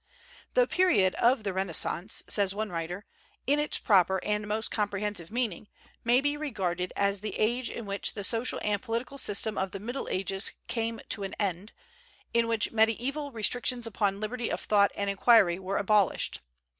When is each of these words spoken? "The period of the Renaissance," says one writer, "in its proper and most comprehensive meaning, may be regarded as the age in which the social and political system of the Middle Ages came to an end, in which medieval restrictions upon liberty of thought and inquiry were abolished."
"The 0.55 0.65
period 0.65 1.13
of 1.13 1.43
the 1.43 1.53
Renaissance," 1.53 2.23
says 2.27 2.55
one 2.55 2.71
writer, 2.71 3.05
"in 3.45 3.59
its 3.59 3.77
proper 3.77 4.19
and 4.23 4.47
most 4.47 4.71
comprehensive 4.71 5.29
meaning, 5.29 5.67
may 6.03 6.21
be 6.21 6.35
regarded 6.35 6.91
as 6.95 7.21
the 7.21 7.37
age 7.37 7.69
in 7.69 7.85
which 7.85 8.15
the 8.15 8.23
social 8.23 8.59
and 8.63 8.81
political 8.81 9.19
system 9.19 9.59
of 9.59 9.73
the 9.73 9.79
Middle 9.79 10.07
Ages 10.09 10.53
came 10.67 11.01
to 11.09 11.21
an 11.21 11.35
end, 11.39 11.71
in 12.33 12.47
which 12.47 12.71
medieval 12.71 13.31
restrictions 13.31 13.85
upon 13.85 14.19
liberty 14.19 14.49
of 14.51 14.61
thought 14.61 14.91
and 14.95 15.07
inquiry 15.07 15.59
were 15.59 15.77
abolished." 15.77 16.39